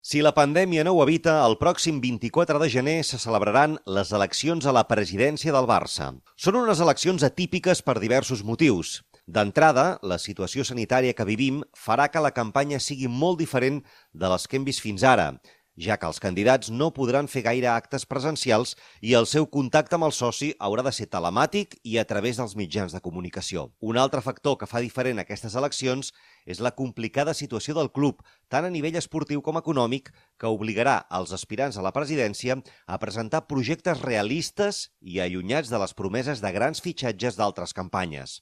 [0.00, 4.64] Si la pandèmia no ho evita, el pròxim 24 de gener se celebraran les eleccions
[4.64, 6.06] a la presidència del Barça.
[6.40, 9.02] Són unes eleccions atípiques per diversos motius.
[9.28, 13.82] D'entrada, la situació sanitària que vivim farà que la campanya sigui molt diferent
[14.16, 15.34] de les que hem vist fins ara
[15.76, 20.08] ja que els candidats no podran fer gaire actes presencials i el seu contacte amb
[20.08, 23.70] el soci haurà de ser telemàtic i a través dels mitjans de comunicació.
[23.80, 26.12] Un altre factor que fa diferent aquestes eleccions
[26.46, 31.32] és la complicada situació del club, tant a nivell esportiu com econòmic, que obligarà els
[31.36, 36.82] aspirants a la presidència a presentar projectes realistes i allunyats de les promeses de grans
[36.84, 38.40] fitxatges d'altres campanyes.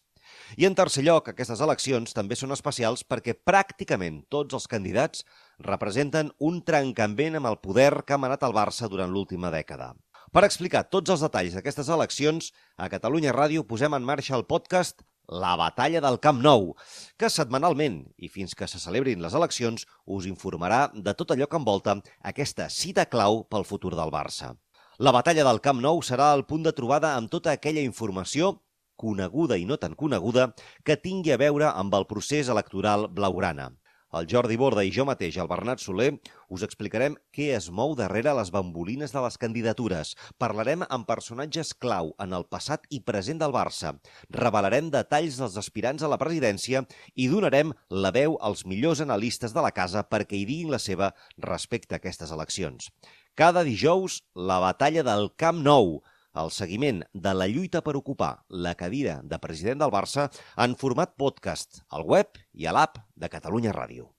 [0.57, 5.25] I en tercer lloc, aquestes eleccions també són especials perquè pràcticament tots els candidats
[5.65, 9.93] representen un trencament amb el poder que ha manat el Barça durant l'última dècada.
[10.33, 15.01] Per explicar tots els detalls d'aquestes eleccions, a Catalunya Ràdio posem en marxa el podcast
[15.29, 16.75] La batalla del Camp Nou,
[17.21, 21.61] que setmanalment, i fins que se celebrin les eleccions, us informarà de tot allò que
[21.61, 21.99] envolta
[22.31, 24.55] aquesta cita clau pel futur del Barça.
[24.99, 28.57] La batalla del Camp Nou serà el punt de trobada amb tota aquella informació
[29.01, 30.51] coneguda i no tan coneguda,
[30.85, 33.71] que tingui a veure amb el procés electoral blaugrana.
[34.09, 36.15] El Jordi Borda i jo mateix, el Bernat Soler,
[36.49, 40.15] us explicarem què es mou darrere les bambolines de les candidatures.
[40.41, 43.93] Parlarem amb personatges clau en el passat i present del Barça.
[44.33, 49.67] Revelarem detalls dels aspirants a la presidència i donarem la veu als millors analistes de
[49.67, 52.89] la casa perquè hi diguin la seva respecte a aquestes eleccions.
[53.37, 55.99] Cada dijous, la batalla del Camp Nou,
[56.43, 58.33] el seguiment de la lluita per ocupar
[58.67, 60.29] la cadira de president del Barça
[60.67, 64.18] en format podcast al web i a l'app de Catalunya Ràdio.